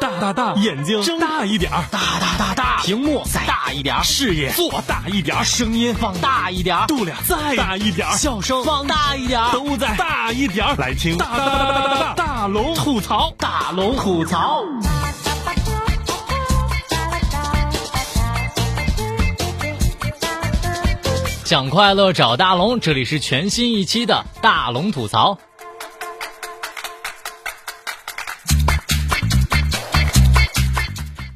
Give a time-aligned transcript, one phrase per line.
[0.00, 10.74] 大大大，眼睛睁大一点儿，大大大大，屏幕再大一点儿，视野做大一点儿，声音放大一点儿，度量再大一点儿，笑声放大一点儿，都在大一点儿。
[10.76, 14.64] 来听大大大大大大龙吐槽，大龙吐槽。
[21.44, 25.36] 想快乐找大龙，这里是全新一期的大龙吐槽。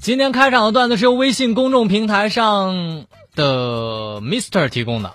[0.04, 5.14] 今天开场的段子是由微信公众平台上的 Mister 提供的。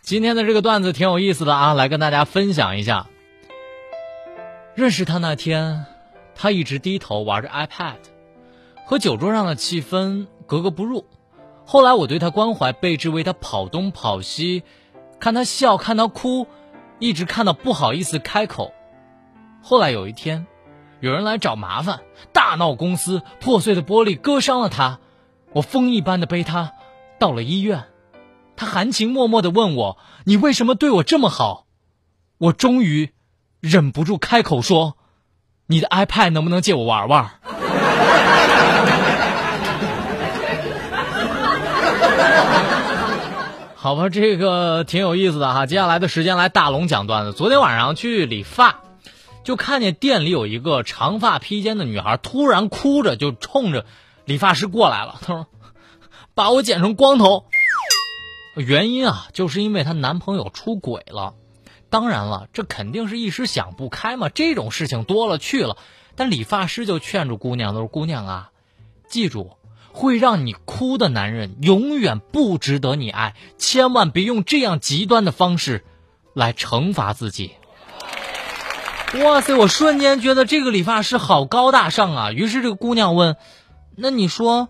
[0.00, 3.06] 今天的这个段子挺有意思的啊，来跟大家分享一下。
[4.74, 5.84] 认识他那天，
[6.34, 7.96] 他一直低头玩着 iPad，
[8.86, 11.04] 和酒桌上的气氛格格不入。
[11.66, 14.62] 后来我对他关怀备至，为他跑东跑西，
[15.20, 16.46] 看他笑，看他哭，
[16.98, 18.72] 一直看到不好意思开口。
[19.60, 20.46] 后来有一天。
[21.04, 22.00] 有人来找麻烦，
[22.32, 25.00] 大闹公司，破碎的玻璃割伤了他。
[25.52, 26.72] 我风一般的背他
[27.20, 27.84] 到了医院，
[28.56, 31.66] 他含情脉脉的问我：“你为什么对我这么好？”
[32.40, 33.10] 我终于
[33.60, 34.96] 忍不住开口说
[35.68, 37.28] ：“你的 iPad 能不能借我玩玩？”
[43.76, 45.66] 好吧，这个挺有意思的哈。
[45.66, 47.34] 接下来的时间来大龙讲段子。
[47.34, 48.83] 昨天晚上去理发。
[49.44, 53.86] 就看见店里有一个长发披肩的女孩，突然哭着就冲着
[54.24, 55.20] 理发师过来了。
[55.22, 55.46] 她说
[56.34, 57.44] ：“把我剪成光头。”
[58.56, 61.34] 原因啊，就是因为她男朋友出轨了。
[61.90, 64.28] 当然了，这肯定是一时想不开嘛。
[64.28, 65.76] 这种事情多了去了。
[66.16, 68.50] 但理发师就劝住姑娘：“都说姑娘啊，
[69.08, 69.56] 记住，
[69.92, 75.84] 会让你哭的男人永远不值得你爱，千万别用这样极端的方式
[76.32, 77.52] 来惩罚自己。”
[79.22, 79.54] 哇塞！
[79.54, 82.32] 我瞬间觉得这个理发师好高大上啊。
[82.32, 83.36] 于是这个姑娘问
[83.96, 84.68] ：“那你说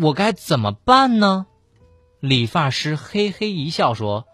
[0.00, 1.46] 我该怎么办呢？”
[2.20, 4.26] 理发师嘿嘿一笑说：“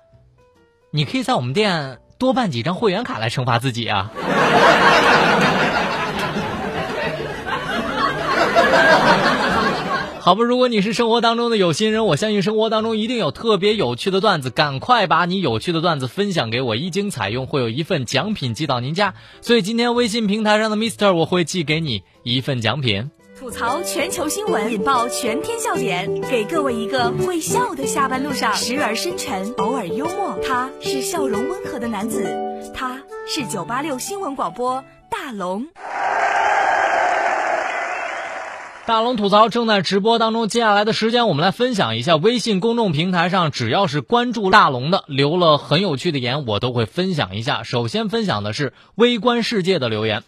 [0.93, 4.13] 你可以在我们店多办几张会员卡来惩罚自己啊。
[10.23, 19.15] ”好吧，如果你是生活当中的有心人，我相信生活当中一定有特别有趣的段子，赶快把你有趣的段子分享给我，一经采用会有一份奖品寄到您家。
[19.41, 23.11] 所以今天微信平台上的 Mister 我会寄给你一份奖品。
[23.39, 30.39] 吐槽全球新闻，引爆全天笑点，给各位一个会笑的下班路上，时而深沉，偶尔幽默。
[30.47, 32.23] 他是笑容温和的男子，
[32.75, 35.67] 他是九八六新闻广播大龙。
[38.91, 47.63] 大龙吐槽正在直播当中，接下来的时间我们来分享一下微信公众平台上，只要是关注大龙的，留了很有趣的言，我都会分享一下。
[47.63, 50.25] 首先分享的是微观世界的留言，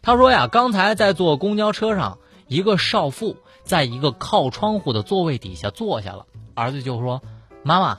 [0.00, 2.16] 他说呀，刚才在坐公交车上，
[2.48, 6.24] 一个少妇在一个靠窗户的座位底下坐下了，
[6.54, 7.20] 儿子就说
[7.62, 7.98] ：“妈妈，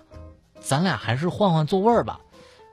[0.60, 2.22] 咱俩还是换换座位吧。”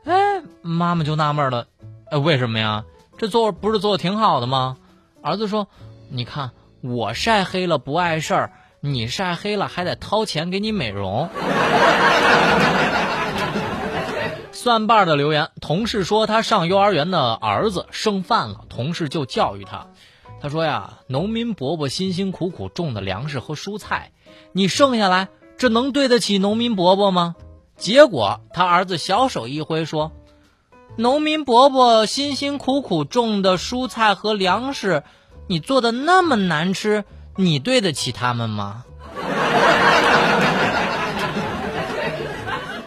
[0.06, 1.66] 哎，妈妈就纳闷了，
[2.06, 2.86] 哎，为什么呀？
[3.18, 4.78] 这座位不是坐的挺好的吗？
[5.20, 5.68] 儿子说
[6.08, 6.50] ：“你看。”
[6.86, 11.30] 我晒黑了不碍事儿，你晒黑了还得掏钱给你美容。
[14.52, 19.86] 蒜瓣的留言，同事说他上幼儿园的儿子剩饭了，同事就教育他，
[20.42, 24.12] 他说呀，农民伯伯辛辛苦苦种的粮食和蔬菜，
[24.52, 27.34] 你剩下来，这能对得起农民伯伯吗？
[27.78, 30.12] 结果他儿子小手一挥说，
[30.96, 35.02] 农民伯伯辛辛苦苦种的蔬菜和粮食。
[35.46, 37.04] 你做的那么难吃，
[37.36, 38.84] 你对得起他们吗？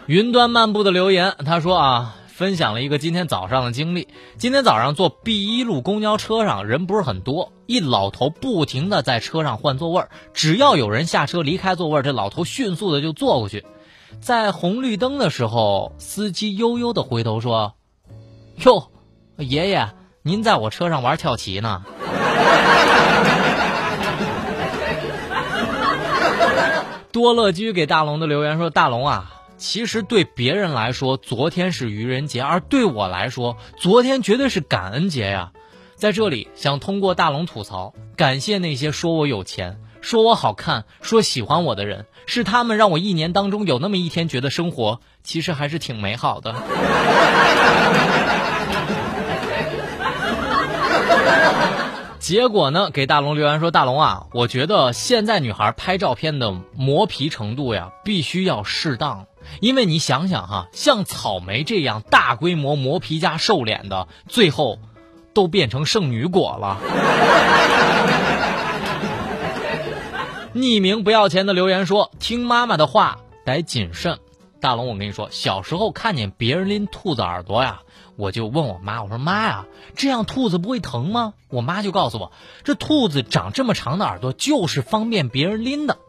[0.07, 4.07] 云端漫步的留言，他说啊，分享了一个今天早上的经历。
[4.37, 13.65] 今天早上坐 B 一路公交车上，人不是很多，一老头不停的在车上换座位只要有人下车离开座位这老头迅速的就坐过去。
[14.21, 17.75] 在红绿灯的时候，司机悠悠的回头说
[18.65, 18.89] ：“哟，
[19.37, 19.89] 爷爷，
[20.23, 21.83] 您在我车上玩跳棋呢。”
[27.11, 35.51] 多乐居给大龙的留言说：“大龙啊，其实对别人来说，昨天是愚人节，而对我来说，昨天绝对是感恩节呀。
[35.95, 46.53] 在这里，想通过大龙吐槽，感谢那些说我有钱、说我好看、说喜欢我的人，是他们让我一年当中有那么一天觉得生活其实还是挺美好的。”
[52.27, 52.89] 结果呢？
[52.91, 59.27] 给大龙留言说：“大龙啊，我觉得现在女孩拍照片的磨皮程度呀，必须要适当。
[59.61, 64.77] 因为你想想哈，像草莓这样大规模磨皮加瘦脸的，最后
[65.33, 66.81] 都变成圣女果了。
[70.53, 74.19] 匿名不要钱的留言说：“听妈妈的话，得谨慎。”
[74.59, 77.83] 大龙，我跟你说，小时候看见别人拎兔子耳朵呀，
[78.17, 79.65] 我就问我妈：“我说妈呀，
[79.95, 82.31] 这样兔子不会疼吗？”我妈就告诉我
[82.65, 85.99] ：“这兔子长这么长的耳朵，就是方便别人拎的。”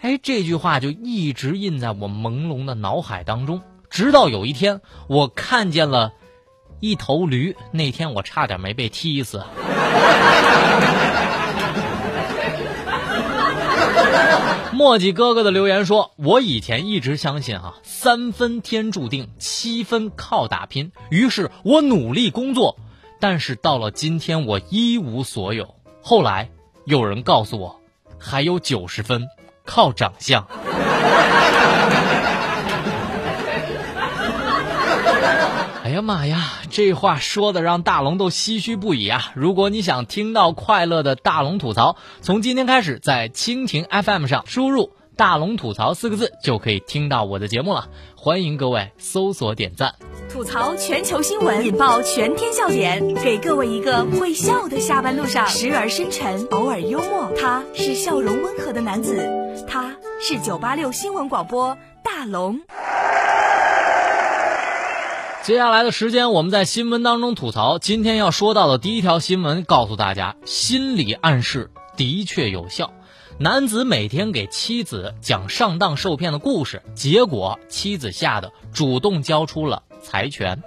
[0.00, 3.62] 哎，这句话就一直印在我朦胧的脑海当中。
[3.88, 6.12] 直到有一天，我看见了
[6.78, 9.42] 一头驴，那天我差点没被踢死。
[14.80, 20.90] 墨迹哥哥的留言说：“我以前一直相信啊，三分天注定，七分靠打拼。
[21.10, 22.78] 于是我努力工作，
[23.20, 25.74] 但是到了今天，我一无所有。
[26.00, 26.48] 后来
[26.86, 27.78] 有人告诉我，
[28.18, 29.28] 还有九十分
[29.66, 30.48] 靠长相。”
[35.90, 39.32] 哎呀妈呀，这话说的让大龙都唏嘘不已啊！
[39.34, 47.88] 如果你想听到快乐的大龙吐槽，从今天开始在蜻蜓 FM 上输入“大龙吐槽”四个字，就可以听到我的节目了。
[48.14, 49.96] 欢迎各位搜索点赞，
[50.32, 57.32] 吐槽全球新闻，引爆全天笑点，给各位一个会笑的下班路上，时而深沉，偶尔幽默。
[57.36, 59.28] 他是笑容温和的男子，
[59.66, 62.60] 他是九八六新闻广播大龙。
[65.50, 67.80] 接下来的时间，我们在新闻当中吐槽。
[67.80, 72.92] 今天要说到的第一条新闻，告诉大家，心理暗示的确有效。
[73.36, 80.62] 男子每天给妻子讲上当受骗的故事，结果妻子吓得主动交出了财权。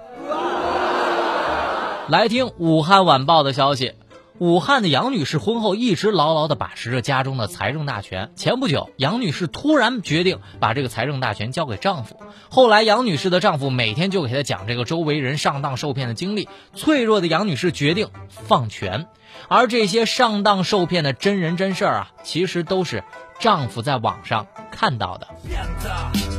[2.10, 3.94] 来听武汉晚报的消息。
[4.40, 8.32] 武汉的杨女士婚后一直牢牢地把持着家中的财政大权。
[8.34, 12.20] 前不久，杨女士突然决定把这个财政大权交给丈夫。
[12.48, 16.48] 后来，杨女士的丈夫每天就给她讲这个周围人上当受骗的经历。
[16.74, 19.06] 脆弱的杨女士决定放权，
[19.48, 23.04] 而这些上当受骗的真人真事儿啊，其实都是
[23.38, 25.28] 丈夫在网上看到的。
[25.46, 25.88] 骗子，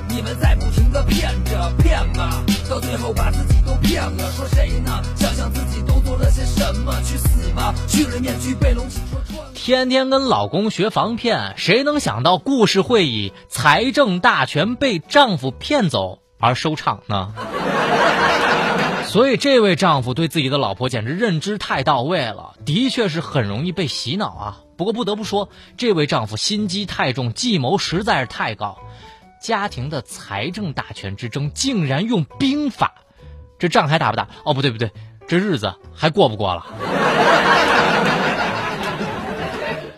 [0.10, 4.32] 你们在不停的骗着骗吧，到最后把自己都骗了。
[4.32, 4.85] 说谁呢？
[6.36, 6.94] 些什么？
[7.02, 7.74] 去死吧！
[7.88, 9.54] 去了面具被龙起戳穿。
[9.54, 17.34] 天天跟老公学防骗，谁能想到故事会以财政大权被丈夫骗走而收场呢？
[19.08, 24.58] 所以，这位丈夫对自己的老婆简直认知太到位了，的确是很容易被洗脑啊。
[24.76, 25.48] 不过，不得不说，
[25.78, 28.78] 这位丈夫心机太重，计谋实在是太高。
[29.42, 32.96] 家庭的财政大权之争，竟然用兵法，
[33.58, 34.28] 这仗还打不打？
[34.44, 34.92] 哦，不对不对，
[35.28, 36.66] 这日子还过不过了？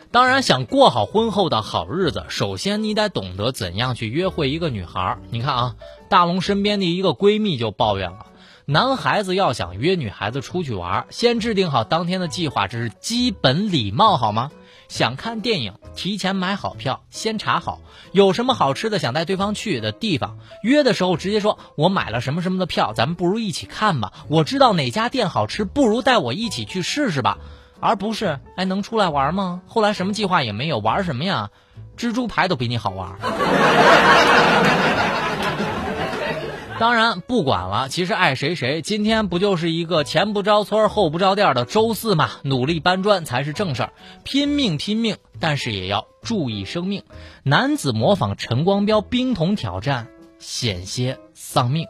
[0.10, 5.18] 当然，想过好婚后的好日子，首先你得懂得怎样去约会一个女孩。
[5.30, 5.76] 你看啊，
[6.10, 8.26] 大龙身边的一个闺蜜就抱怨了。
[8.66, 14.50] 男孩子要想约女孩子出去玩，先制定好当天的计划，这是基本礼貌，好吗？
[14.88, 17.82] 想看电影，提前买好票，先查好
[18.12, 20.38] 有什么好吃的，想带对方去的地方。
[20.64, 27.38] 约的时候直接说：“我买了什么什么的票，咱们不如一起看吧。”我知道哪家店好吃，不如带我一起去试试吧。
[27.80, 29.62] 而不是，哎，能出来玩吗？
[29.68, 31.50] 后来什么计划也没有，玩什么呀？
[31.98, 33.16] 蜘蛛牌都比你好玩。
[36.80, 38.84] 当然不管了，其实爱谁谁。
[38.84, 42.30] 今天不就是一个前不着村后不着店的周四嘛？
[42.44, 43.94] 努力搬砖才是正事儿，
[44.24, 47.02] 拼命拼命，但是也要注意生命。
[47.42, 50.08] 男子模仿陈光标冰桶挑战，
[50.38, 51.88] 险些丧命。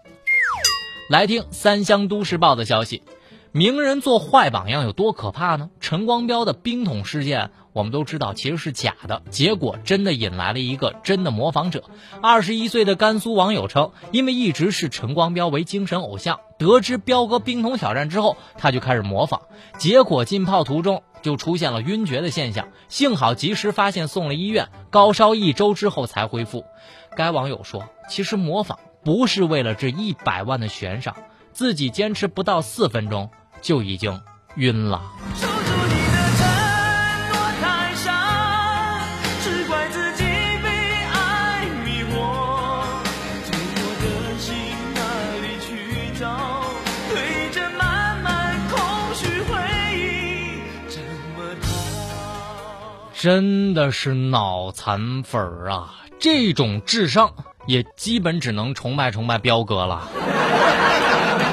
[1.10, 3.03] 来听三湘都市报的消息。
[3.51, 5.70] 名人做坏榜样有多可怕呢？
[5.82, 11.84] 陈光标的冰桶事件，我们都知道其实是假的，结果真的引来了一个真的模仿者。
[12.24, 19.41] 二十一岁的甘肃网友称，因为一直视陈光标为精神偶像，得知彪哥冰桶挑战之后，他就开始模仿，
[19.77, 26.65] 结果浸泡途中就出现了晕厥的现象，幸好及时发现送了医院，高烧一周之后才恢复。
[27.15, 31.15] 该网友说，其实模仿不是为了这一百万的悬赏，
[31.53, 33.29] 自己坚持不到四分钟。
[33.60, 34.22] 就已经
[34.57, 35.01] 晕了。
[53.19, 55.95] 真的是脑残粉儿啊！
[56.19, 57.33] 这种智商
[57.65, 60.07] 也基本只能崇拜崇拜彪哥了。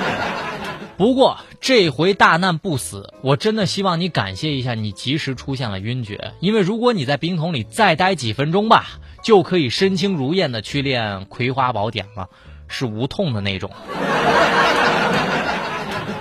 [0.99, 8.85] 不过这回大难不死，我真的希望你感谢一下你及时出现了晕厥，因为如果你在冰桶里再待几分钟吧，
[9.23, 12.29] 就可以身轻如燕的去练葵花宝典了，
[12.69, 13.71] 是无痛的那种。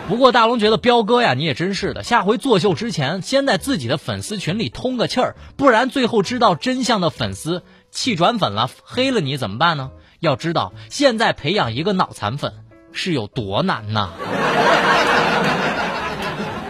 [0.09, 9.91] 不过大龙觉得彪哥呀，你也真是的，下回作秀之前，先在自己的粉丝群里通个气儿，不然最后知道真相的粉丝气转粉了，黑了你怎么办呢？
[10.19, 12.53] 要知道，现在培养一个脑残粉
[12.91, 14.09] 是有多难呐！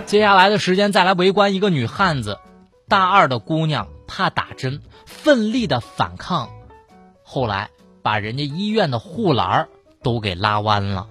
[0.06, 2.38] 接下来的时间再来围观一个女汉子，
[2.88, 6.50] 大二的姑娘怕打针，奋力的反抗，
[7.24, 7.72] 后来
[8.04, 9.68] 把人家医院的护栏
[10.04, 11.08] 都给拉弯了。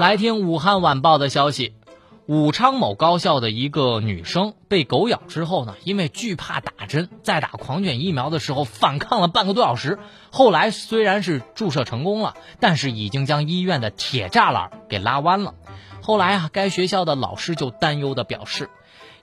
[0.00, 1.74] 来听武汉晚报的消息，
[2.24, 9.98] 武昌某高校的一个女生被狗咬之后呢，因为惧怕打针，在打狂犬疫苗的时候反抗了半个多小时，
[10.30, 15.54] 后来虽然是注射成功了，但是已经将医院的铁栅栏给拉弯了。
[16.00, 18.70] 后来啊，该学校的老师就担忧的表示，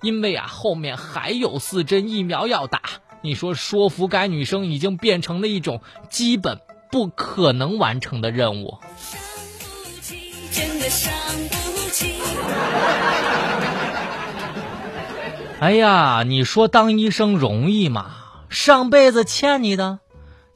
[0.04, 2.84] 因为啊后面还有四针疫苗要打，
[3.24, 5.82] 你说说服该女生已经变成了一种
[6.12, 6.60] 基本
[6.92, 8.78] 不可能完成的任务。
[10.90, 11.14] 伤
[11.50, 12.16] 不起
[15.60, 18.16] 哎呀，你说当医生容易吗？
[18.50, 20.00] 上辈子欠你的，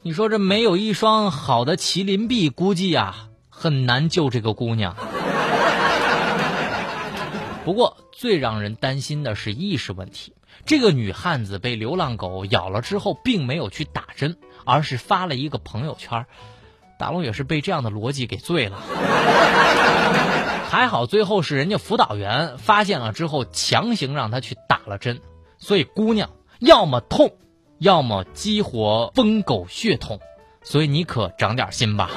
[0.00, 4.96] 你说这没有一双好的麒麟臂，估计啊很难救这个姑娘。
[7.64, 10.34] 不过最让人担心的是意识问题。
[10.64, 16.26] 这个女汉子被流浪狗咬了之后，并没有去打针，而是发了一个朋友圈。
[16.98, 18.78] 大龙也是被这样的逻辑给醉了。
[20.72, 25.20] 还好最后是人家辅导员发现了之后，强行让他去打了针。
[25.58, 27.34] 所以姑娘要么痛，
[27.78, 30.18] 要么激活疯狗血统。
[30.62, 32.08] 所以你可长点心吧。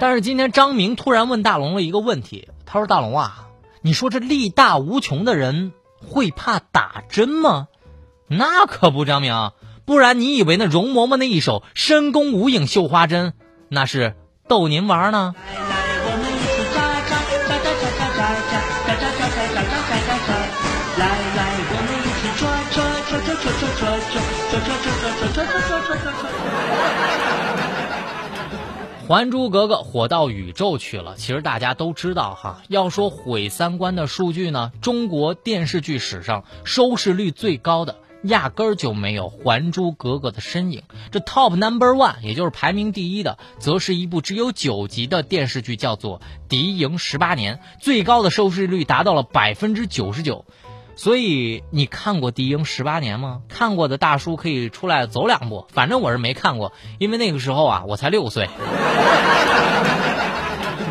[0.00, 2.48] 但是今天张明突然问大龙了一个问题。
[2.66, 3.46] 他说：“大龙啊，
[3.80, 5.72] 你说这力大无穷的人
[6.04, 7.68] 会怕打针吗？
[8.26, 9.52] 那可不，张明，
[9.84, 13.32] 不然你以为那容嬷嬷那一手深宫无影绣花针，
[13.68, 14.16] 那是
[14.48, 15.36] 逗您玩呢？”
[18.58, 20.28] 《哈哈哈，
[20.98, 21.02] 来
[21.36, 22.42] 来，我们一起抓
[22.74, 22.76] 抓
[23.08, 23.62] 抓抓抓抓
[25.32, 26.22] 抓抓抓。
[29.08, 37.96] 还珠格格火到宇宙去了，其实大家都知道哈，要说毁三观的数据呢，中国电视剧史上收视率最高的。
[38.28, 40.82] 压根儿就没有《还珠格格》的身影。
[41.10, 50.44] 这 Top Number One，也就是排名第一的，则是一部只有九集的电视剧，叫做《敌营十八年》，最高的收视率达到了百分之九十九。
[50.94, 53.42] 所以你看过《敌营十八年》吗？
[53.48, 55.66] 看过的大叔可以出来走两步。
[55.72, 58.48] 反正我是没看过，因为那个时候啊，我才六岁。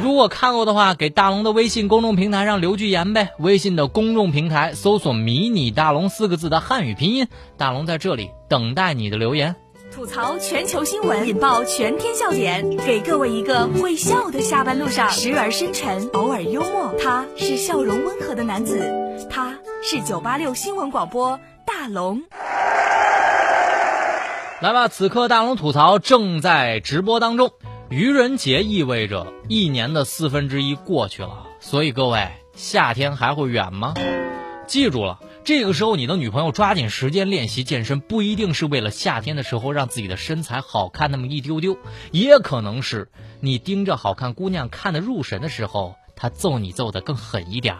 [0.03, 3.29] 如果看过的话，给大龙的微信公众平台上留句言呗。
[3.39, 7.27] 微信的公众平台搜索“迷你大龙”四个字的汉语拼音，
[7.57, 9.55] 大龙在这里等待你的留言。
[9.91, 16.93] 吐槽全球新闻，引爆全天笑点，给各位一个会笑的下班路上，时而深沉，偶尔幽默。
[17.01, 18.79] 他是笑容温和的男子，
[19.29, 22.21] 他是九八六新闻广播大龙。
[24.61, 27.51] 来吧，此刻大龙吐槽正在直播当中。
[27.89, 33.93] 愚人节意味着一年的四分之一过去了，所以各位，夏天还会远吗？
[34.67, 35.19] 记住了。
[35.45, 41.77] 这个时候，你的女朋友抓紧时间练习健身，不一定是为了夏天的时候让自己的身材好看那么一丢丢，
[42.11, 47.77] 也可能是你盯着好看姑娘看得入神的时候，她揍你揍得更狠一点。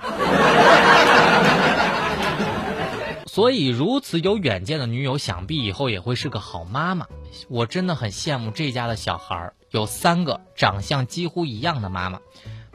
[3.26, 7.06] 所以，如此有远见的女友，想必以后也会是个好妈妈。
[7.50, 12.20] 我真的很羡慕这家的小孩儿有三个长相几乎一样的妈妈。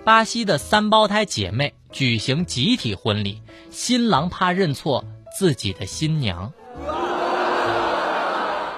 [0.05, 5.05] 巴西的三胞胎姐妹举行集体婚礼，新郎怕认错
[5.39, 6.53] 自己的新娘。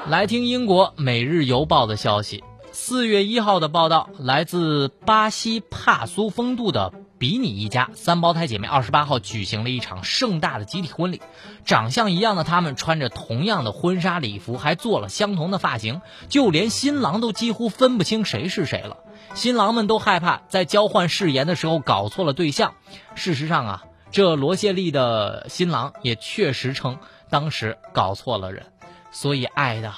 [0.06, 11.22] 来听英国《每日邮报》的消息，四月一号的报道，来自巴西帕苏风度的比你一家三胞胎姐妹，二十八号举行了一场盛大的集体婚礼。
[11.64, 18.98] 长相一样的她们穿着同样的婚纱礼服，还做了相同的发型，就连新郎都几乎分不清谁是谁了。
[19.34, 22.74] 新郎们都害怕在交换誓言的时候搞错了对象。
[23.14, 26.98] 事实上啊，这罗谢利的新郎也确实称
[27.30, 28.66] 当时搞错了人，
[29.10, 29.92] 所以爱的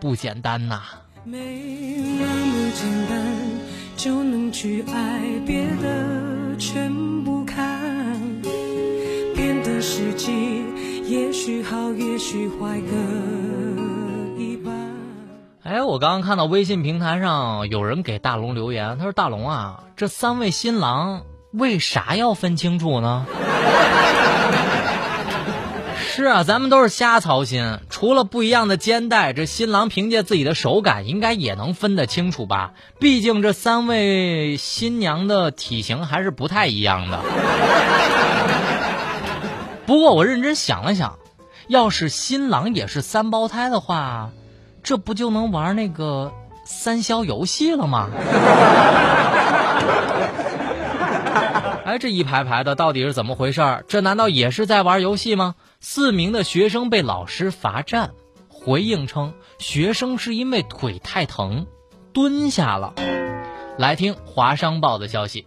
[0.00, 0.82] 不简单呐。
[1.24, 1.38] 没
[2.18, 3.36] 那么简单
[3.96, 6.31] 就能去爱，别的
[6.62, 7.82] 全部看。
[9.34, 10.64] 变的时机，
[11.06, 12.96] 也许好，也许坏，各
[14.40, 14.72] 一半。
[15.64, 23.26] 哎，我刚刚看到微信平台上有人给大龙留言，他说：“大龙啊，这三位新郎为啥要分清楚呢？”
[25.98, 27.78] 是啊，咱们都是瞎操心。
[28.02, 32.72] 除了不一样的肩带，这新郎凭借自己的手感，应该也能分得清楚吧？
[32.98, 37.20] 毕竟这三位新娘的体型还是不太一样的。
[39.86, 41.16] 不过我认真想了想，
[41.68, 44.30] 要是新郎也是三胞胎的话，
[44.82, 46.32] 这不就能玩那个
[46.64, 48.10] 三消游戏了吗？
[51.92, 53.84] 哎，这一排排的到底是怎么回事？
[53.86, 55.56] 这难道也是在玩游戏吗？
[55.78, 58.12] 四名的学生被老师罚站，
[58.48, 61.66] 回应称学生是因为腿太疼，
[62.14, 62.94] 蹲下了。
[63.76, 65.46] 来听华商报的消息：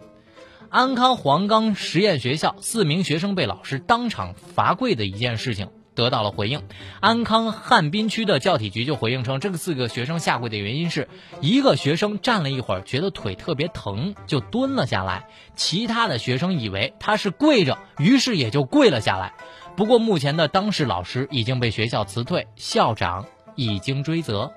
[0.69, 5.69] 安康黄冈实验学校四名学生被老师当场罚跪的一件事情。
[5.95, 6.61] 得到了回应，
[6.99, 11.07] 安康汉滨区的教体局就回应称，这个四个学生下跪的原因是
[11.41, 15.27] 一个学生站了一会儿，觉得腿特别疼，就蹲了下来。
[15.55, 19.33] 其他的学生以为他是跪着，于是也就跪了下来。
[19.75, 23.25] 不过目前的当事老师已经被学校辞退，校长
[23.55, 24.51] 已经追责。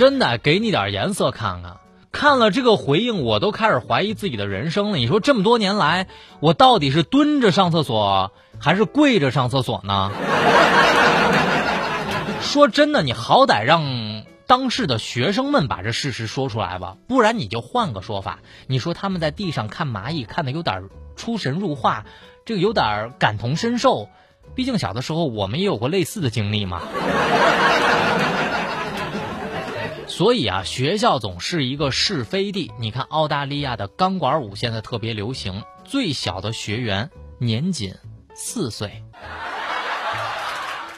[0.00, 1.76] 真的给你点颜色看看，
[2.10, 4.96] 看了这个回应，我都开始怀疑自己的人生了。
[4.96, 6.06] 你说这么多年来，
[6.40, 10.10] 我到底是蹲着上厕所，还是跪着上厕所呢？
[12.40, 18.38] 说真的，你好歹让当事的学生们把这事实说出来吧，不然你就换个说法。
[18.68, 22.06] 你说他们在地上看蚂蚁，看的有点出神入化，
[22.46, 24.08] 这个有点感同身受。
[24.54, 26.80] 毕竟小的时候我们也有过类似的经历嘛。
[30.10, 32.72] 所以啊，学校总是一个是非地。
[32.80, 37.94] 你看，澳大利亚的钢管舞现在特别流行，最小的学员年仅
[38.34, 39.04] 四岁。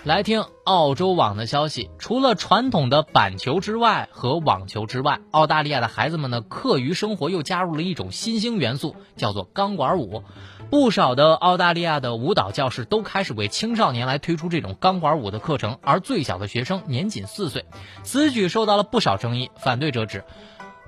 [0.05, 10.25] 来听澳洲网的消息，除了传统的板球之外和网球之外，澳大利亚的孩子们的课余生活又加入了一种新兴元素，叫做钢管舞。
[10.71, 17.65] 不少的澳大利亚的舞蹈教室都开始为青少年来推出这种钢管舞的课程，而最小的学生年仅四岁。
[18.03, 20.25] 此举受到了不少争议，反对者指，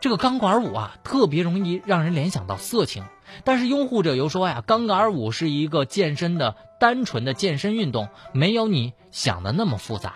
[0.00, 3.05] 这个钢管舞啊特别容易让人联想到色情。
[3.42, 10.14] 但是拥护者又说呀，钢管舞是一个健身的单纯的健身运动，没有你想的那么复杂。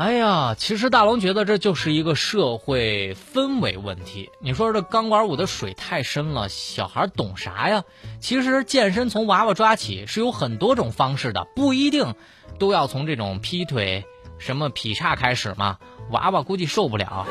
[0.00, 4.30] 哎呀，其实大龙觉得这就是一个社会氛围问题。
[4.40, 7.84] 你说这钢管舞的水太深了，小孩懂啥呀？
[8.18, 12.14] 其实健身从娃娃抓起是有很多种方式的，不一定
[12.58, 14.06] 都要从这种劈腿、
[14.38, 15.76] 什么劈叉开始嘛。
[16.10, 17.26] 娃娃估计受不了。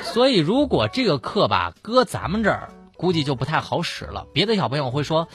[0.02, 4.24] 所以如果这个课吧搁咱们这儿，估计就不太好使了。
[4.32, 5.28] 别的小朋友会说。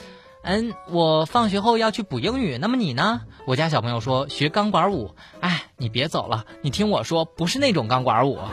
[0.45, 2.59] 嗯，我放学后要去补英语。
[2.59, 3.21] 那么你呢？
[3.47, 5.15] 我家小朋友说学钢管舞。
[5.39, 8.37] 哎，你别走了，你听我说，不是那种钢管舞。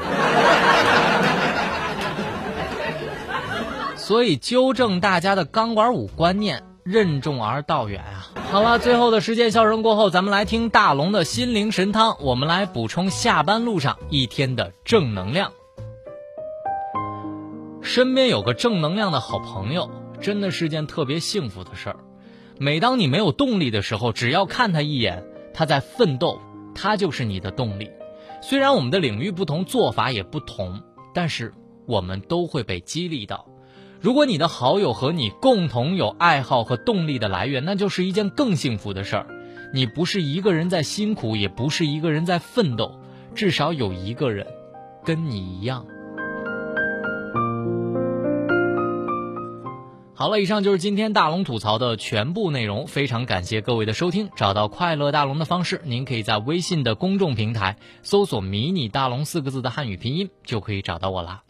[3.97, 8.27] 所以纠正大家的钢管舞观念，任重而道远啊。
[8.51, 15.53] 好了，最后的时间笑声过后，咱们来听大龙的心灵神汤，我们来补充下班路上一天的正能量。
[17.83, 19.91] 身边有个正能量的好朋友。
[20.23, 21.97] 真的是件特别幸福的事儿。
[22.59, 26.41] 每当你没有动力的时候，只要看他一眼，他在奋斗，
[26.75, 27.91] 他就是你的动力。
[28.41, 30.81] 虽然我们的领域不同，做法也不同，
[31.13, 31.53] 但是
[31.87, 33.47] 我们都会被激励到。
[34.01, 39.27] 如果你的好友和你共同有爱好和动力的来源，那就是一件更幸福的事儿。
[39.73, 43.01] 你不是一个人在辛苦，也不是一个人在奋斗，
[43.35, 44.47] 至少有一个人
[45.05, 45.87] 跟你一样。
[50.23, 52.87] 好了，以上就是今天大龙吐槽的全部内容。
[52.87, 54.31] 非常感谢各位的收听。
[54.37, 61.43] 找到快乐大龙的方式，您可以在微信的公众平台搜索“迷你大龙”四个字的汉语拼音，就可以找到我啦。